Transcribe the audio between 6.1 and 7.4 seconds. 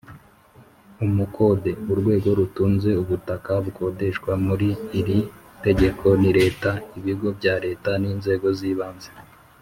ni Leta, Ibigo